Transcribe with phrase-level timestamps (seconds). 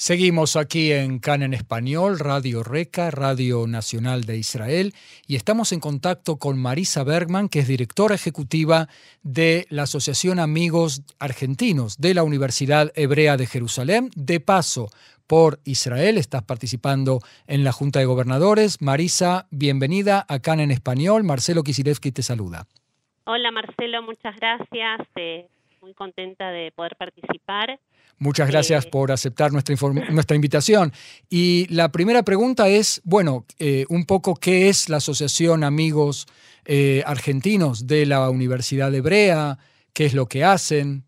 [0.00, 4.94] Seguimos aquí en CAN en español, Radio Reca, Radio Nacional de Israel,
[5.26, 8.86] y estamos en contacto con Marisa Bergman, que es directora ejecutiva
[9.24, 14.10] de la Asociación Amigos Argentinos de la Universidad Hebrea de Jerusalén.
[14.14, 14.88] De paso,
[15.26, 18.80] por Israel, estás participando en la Junta de Gobernadores.
[18.80, 21.24] Marisa, bienvenida a CAN en español.
[21.24, 22.68] Marcelo Kisilevsky te saluda.
[23.24, 25.08] Hola Marcelo, muchas gracias.
[25.88, 27.80] Muy contenta de poder participar.
[28.18, 29.74] Muchas gracias eh, por aceptar nuestra,
[30.10, 30.92] nuestra invitación.
[31.30, 36.26] Y la primera pregunta es, bueno, eh, un poco qué es la Asociación Amigos
[37.06, 39.56] Argentinos de la Universidad Hebrea,
[39.94, 41.02] qué es lo que hacen.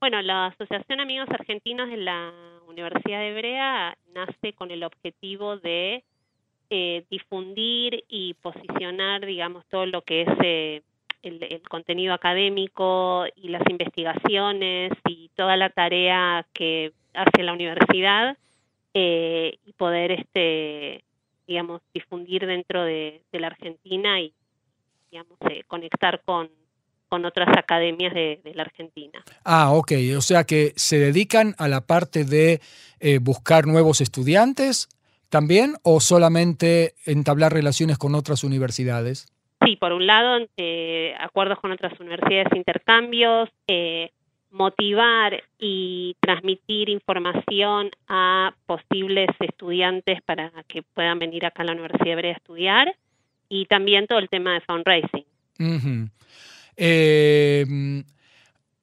[0.00, 2.32] Bueno, la Asociación Amigos Argentinos de la
[2.68, 6.02] Universidad Hebrea nace con el objetivo de
[6.74, 10.82] eh, difundir y posicionar, digamos, todo lo que es
[11.22, 18.36] eh, el, contenido académico y las investigaciones y toda la tarea que hace la universidad
[18.94, 21.04] eh, y poder, este,
[21.46, 24.32] digamos, difundir dentro de, la Argentina y,
[25.10, 26.50] digamos, conectar con
[27.12, 29.22] con otras academias de, la Argentina.
[29.44, 32.62] Ah, ok, o sea que se dedican a la parte de
[33.00, 34.88] eh, buscar nuevos estudiantes
[35.32, 39.26] también o solamente entablar relaciones con otras universidades?
[39.64, 40.46] Sí, por un lado,
[41.18, 44.10] acuerdos con otras universidades, intercambios, eh,
[44.50, 52.12] motivar y transmitir información a posibles estudiantes para que puedan venir acá a la Universidad
[52.12, 52.96] Hebrea a estudiar
[53.48, 55.24] y también todo el tema de fundraising.
[56.76, 57.64] Eh,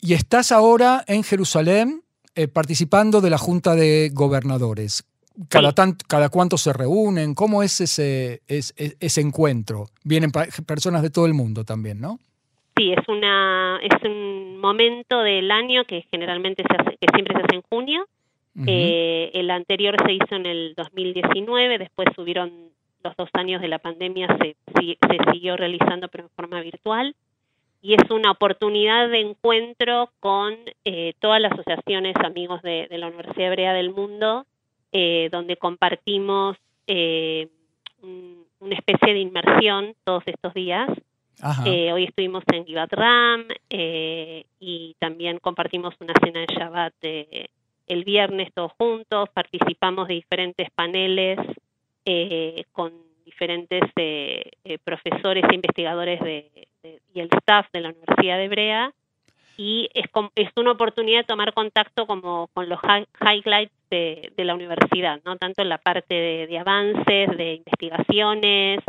[0.00, 2.02] y estás ahora en Jerusalén
[2.34, 5.04] eh, participando de la Junta de Gobernadores.
[5.48, 5.72] Cada,
[6.08, 7.34] ¿Cada cuánto se reúnen?
[7.34, 9.86] ¿Cómo es ese, ese encuentro?
[10.04, 12.18] Vienen personas de todo el mundo también, ¿no?
[12.76, 17.42] Sí, es, una, es un momento del año que generalmente se hace, que siempre se
[17.42, 18.06] hace en junio.
[18.66, 22.70] Eh, el anterior se hizo en el 2019, después subieron
[23.02, 27.14] los dos años de la pandemia, se, se siguió realizando pero en forma virtual
[27.84, 30.56] y es una oportunidad de encuentro con
[30.86, 34.46] eh, todas las asociaciones amigos de, la Universidad Hebrea del Mundo,
[34.96, 36.56] eh, donde compartimos
[36.86, 37.48] eh,
[38.00, 40.88] una especie de inmersión todos estos días.
[41.66, 48.70] hoy estuvimos en Givat Ram y también compartimos una cena de Shabbat el viernes todos
[48.78, 51.40] juntos, participamos de diferentes paneles
[52.70, 52.92] con
[53.24, 53.82] diferentes
[54.84, 56.68] profesores e investigadores de,
[57.12, 58.94] y el staff de la Universidad de Hebrea
[59.56, 60.06] y es,
[60.36, 62.78] es una oportunidad de tomar contacto como con los
[63.20, 66.14] highlights de, la universidad, no tanto en la parte
[66.46, 68.80] de, avances, de investigaciones.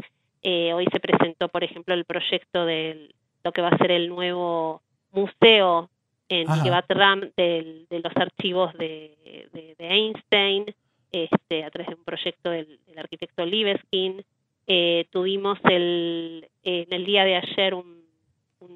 [0.41, 3.13] Eh, hoy se presentó, por ejemplo, el proyecto de
[3.43, 5.89] lo que va a ser el nuevo museo
[6.29, 6.47] en
[6.89, 10.65] Ram de los archivos de, Einstein,
[11.11, 14.23] este, a través de un proyecto del, del arquitecto Libeskin.
[14.67, 18.04] Eh, tuvimos el, en el día de ayer un,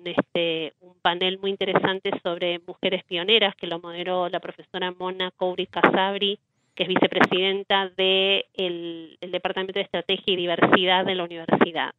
[0.06, 5.68] este, un panel muy interesante sobre mujeres pioneras que lo moderó la profesora Mona Kouri
[5.68, 6.40] Casabri,
[6.76, 11.94] que es vicepresidenta del de el Departamento de Estrategia y Diversidad de la universidad.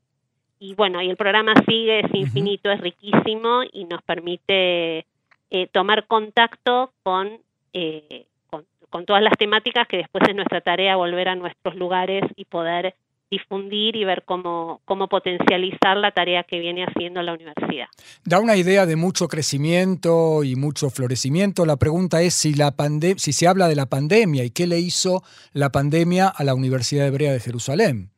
[0.59, 5.07] Y bueno, y el programa sigue, es infinito, es riquísimo y nos permite
[5.51, 7.39] eh, tomar contacto con,
[7.73, 12.25] eh, con, con todas las temáticas que después es nuestra tarea volver a nuestros lugares
[12.37, 12.95] y poder
[13.31, 17.87] difundir y ver cómo, cómo potencializar la tarea que viene haciendo la universidad.
[18.25, 21.65] Da una idea de mucho crecimiento y mucho florecimiento.
[21.65, 22.75] La pregunta es si, la
[23.17, 27.07] si se habla de la pandemia y qué le hizo la pandemia a la Universidad
[27.07, 28.11] Hebrea de Jerusalén.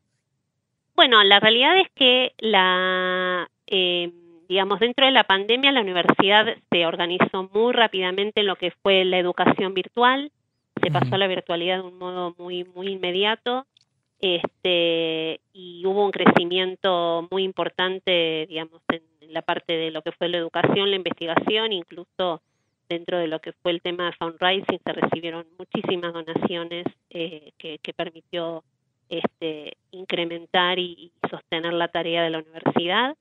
[0.95, 3.49] Bueno, la realidad es que la...
[3.67, 4.12] Eh,
[4.49, 9.03] digamos, dentro de la pandemia la universidad se organizó muy rápidamente en lo que fue
[9.05, 10.31] la educación virtual,
[10.83, 13.67] se pasó a la virtualidad de un modo muy, muy inmediato
[14.22, 20.29] este, y hubo un crecimiento muy importante, digamos, en, la parte de lo que fue
[20.29, 22.43] la educación, la investigación, incluso
[22.88, 27.94] dentro de lo que fue el tema de fundraising se recibieron muchísimas donaciones eh, que,
[27.94, 28.62] permitió
[29.08, 33.17] este, incrementar y, sostener la tarea de la universidad.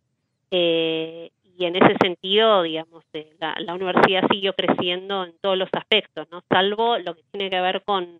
[0.51, 5.69] Eh, y en ese sentido, digamos, eh, la, la, universidad siguió creciendo en todos los
[5.71, 6.43] aspectos, ¿no?
[6.49, 8.19] Salvo lo que tiene que ver con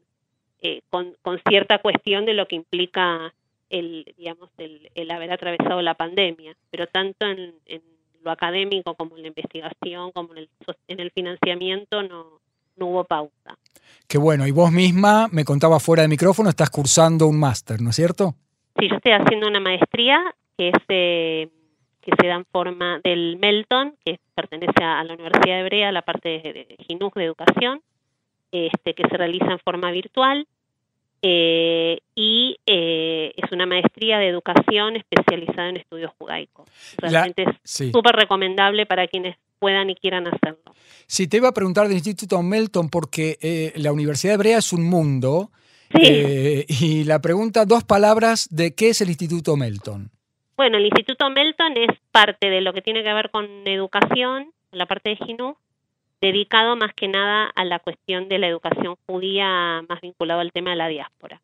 [0.62, 1.16] eh, con,
[1.48, 3.34] cierta cuestión de lo que implica
[3.70, 7.54] el, digamos, el, haber atravesado la pandemia, pero tanto en,
[8.24, 12.40] lo académico como en la investigación, como en el, financiamiento, no,
[12.76, 13.58] no hubo pausa.
[14.08, 17.90] Qué bueno, y vos misma me contaba fuera de micrófono, estás cursando un máster, ¿no
[17.90, 18.36] es cierto?
[18.80, 23.96] sí, yo estoy haciendo una maestría que es que se da en forma del Melton,
[24.04, 27.82] que pertenece a la Universidad Hebrea, la parte de, de de educación,
[28.52, 30.48] este, que se realiza en forma virtual.
[31.22, 36.68] Eh, y eh, es una maestría de educación especializada en estudios judaicos.
[36.98, 40.74] Realmente es súper recomendable para quienes puedan y quieran hacerlo.
[41.06, 44.90] Sí, te iba a preguntar del Instituto Melton porque eh, la Universidad Hebrea es un
[44.90, 45.52] mundo.
[45.94, 46.66] Sí.
[46.70, 50.10] y la pregunta, dos palabras de qué es el Instituto Melton.
[50.56, 54.86] Bueno, el Instituto Melton es parte de lo que tiene que ver con educación, la
[54.86, 55.58] parte de GINU,
[56.22, 60.72] dedicado más que nada a la cuestión de la educación judía, más vinculado al tema
[60.72, 61.42] de la diáspora.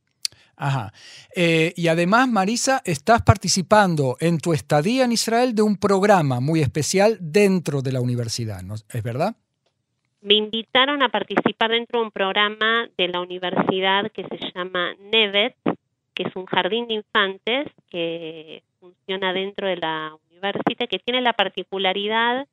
[0.55, 0.91] Ajá.
[1.35, 6.61] Eh, y además, Marisa, estás participando en tu estadía en Israel de un programa muy
[6.61, 8.73] especial dentro de la universidad, ¿no?
[8.73, 9.35] ¿es verdad?
[10.21, 15.55] Me invitaron a participar dentro de un programa de la universidad que se llama Nevet,
[16.15, 21.33] que es un jardín de infantes que funciona dentro de la universidad, que tiene la
[21.33, 22.47] particularidad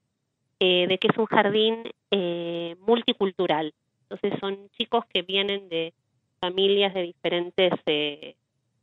[0.60, 3.72] eh, de que es un jardín eh, multicultural.
[4.02, 5.92] Entonces son chicos que vienen de
[6.40, 8.34] familias de diferentes eh,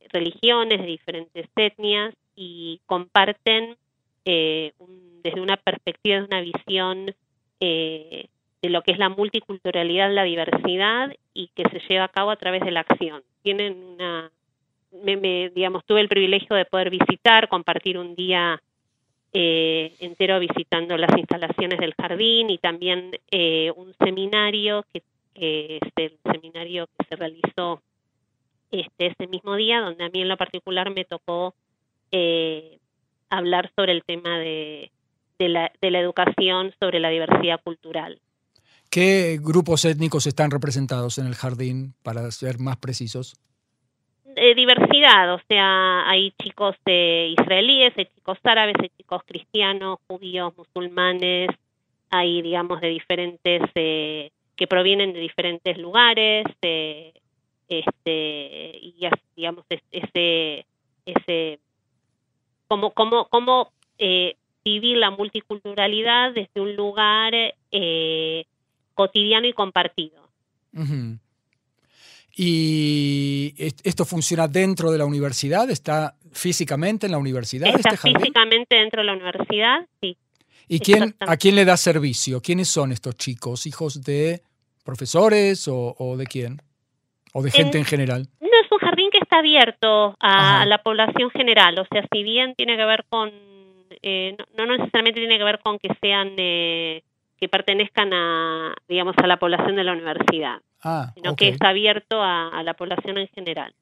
[0.09, 3.77] religiones, de diferentes etnias y comparten
[4.23, 7.15] desde una perspectiva, de una visión
[7.59, 12.35] de lo que es la multiculturalidad, la diversidad y que se lleva a cabo a
[12.35, 13.23] través de la acción.
[13.41, 14.31] Tienen una,
[14.91, 18.61] me, digamos, tuve el privilegio de poder visitar, compartir un día
[19.33, 26.87] eh, entero visitando las instalaciones del jardín y también eh, un seminario que, el seminario
[26.87, 27.81] que se realizó
[28.71, 31.55] este ese mismo día donde a mí en lo particular me tocó
[32.11, 32.77] eh,
[33.29, 34.91] hablar sobre el tema de,
[35.39, 38.19] de, la, de la educación sobre la diversidad cultural.
[38.89, 43.35] ¿Qué grupos étnicos están representados en el jardín, para ser más precisos?
[44.51, 50.53] Eh, diversidad, o sea, hay chicos de israelíes, hay chicos árabes, hay chicos cristianos, judíos,
[50.57, 51.49] musulmanes,
[52.09, 57.13] hay, digamos, de diferentes, eh, que provienen de diferentes lugares, este,
[58.81, 58.95] y
[59.37, 60.65] digamos, ese,
[61.05, 61.59] ese,
[62.67, 67.33] como, como, como eh, vivir la multiculturalidad desde un lugar
[68.95, 70.21] cotidiano y compartido.
[72.35, 75.69] ¿Y esto funciona dentro de la universidad?
[75.69, 77.67] ¿Está físicamente en la universidad?
[77.75, 80.17] Está este físicamente dentro de la universidad, sí.
[80.67, 82.41] ¿Y quién, a quién le da servicio?
[82.41, 83.65] ¿Quiénes son estos chicos?
[83.65, 84.41] ¿Hijos de
[84.85, 86.61] profesores o, de quién?
[87.33, 88.27] ¿O de gente en, general?
[88.39, 91.77] No, es un jardín que está abierto a, la población general.
[91.79, 93.31] O sea, si bien tiene que ver con...
[94.01, 96.35] Eh, no, necesariamente tiene que ver con que sean...
[96.37, 97.03] Eh,
[97.37, 102.21] que pertenezcan a, digamos, a la población de la universidad, ah, sino que está abierto
[102.21, 103.73] a, la población en general.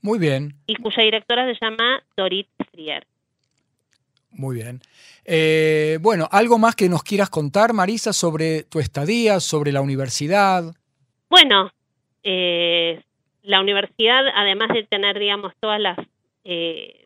[0.00, 0.54] Muy bien.
[0.66, 3.06] Y cuya directora se llama Dorit Strier.
[4.30, 4.80] Muy bien.
[5.24, 10.74] Eh, bueno, ¿algo más que nos quieras contar, Marisa, sobre tu estadía, sobre la universidad?
[11.28, 11.70] Bueno,
[12.22, 13.02] eh,
[13.42, 15.98] la universidad, además de tener, digamos, todas las
[16.44, 17.02] eh,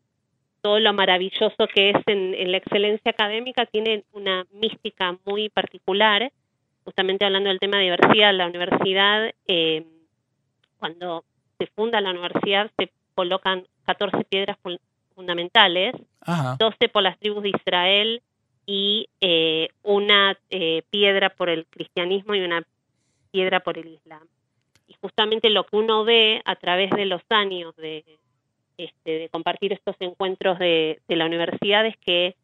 [0.66, 6.32] todo lo maravilloso que es en, la excelencia académica, tiene una mística muy particular.
[6.86, 9.84] Justamente hablando del tema de diversidad, la universidad, eh,
[10.78, 11.24] cuando
[11.58, 14.56] se funda la universidad, se colocan 14 piedras
[15.14, 15.94] fundamentales,
[16.58, 18.22] 12 por las tribus de Israel
[18.66, 22.62] y eh, una eh, piedra por el cristianismo y una
[23.32, 24.26] piedra por el islam.
[24.86, 28.04] Y justamente lo que uno ve a través de los años de,
[28.78, 32.36] este, de compartir estos encuentros de, la universidad es que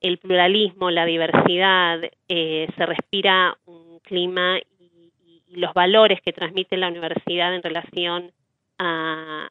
[0.00, 4.64] el pluralismo, la diversidad, eh, se respira un clima y,
[5.50, 8.32] los valores que transmite la universidad en relación
[8.78, 9.48] a,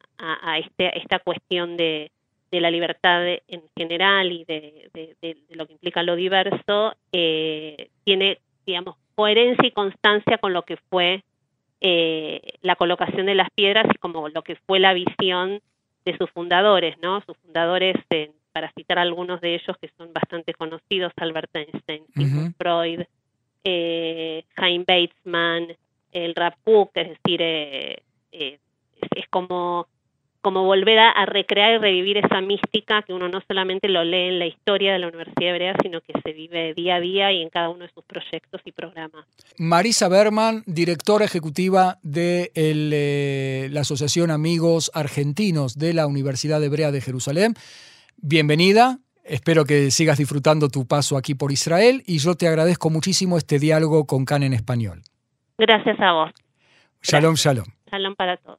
[0.58, 2.10] este, esta cuestión de,
[2.50, 9.66] la libertad en general y de, lo que implica lo diverso, eh, tiene, digamos, coherencia
[9.66, 11.24] y constancia con lo que fue
[11.80, 15.60] eh, la colocación de las piedras y como lo que fue la visión
[16.04, 17.20] de sus fundadores, ¿no?
[17.22, 17.96] Sus fundadores,
[18.58, 23.02] para citar algunos de ellos que son bastante conocidos, Albert Einstein, Sigmund Freud,
[23.62, 25.68] eh, Chaim Batesman,
[26.10, 28.58] el Rap Cook, es decir, eh, eh,
[29.14, 29.86] es, como
[30.40, 34.38] como volver a, recrear y revivir esa mística que uno no solamente lo lee en
[34.38, 37.50] la historia de la Universidad Hebrea, sino que se vive día a día y en
[37.50, 39.26] cada uno de sus proyectos y programas.
[39.58, 47.00] Marisa Berman, directora ejecutiva de eh, la Asociación Amigos Argentinos de la Universidad Hebrea de
[47.00, 47.54] Jerusalén.
[48.20, 53.38] Bienvenida, espero que sigas disfrutando tu paso aquí por Israel y yo te agradezco muchísimo
[53.38, 55.02] este diálogo con CAN en español.
[55.56, 56.30] Gracias a vos.
[57.00, 57.66] Shalom, shalom.
[57.90, 58.58] Shalom para todos.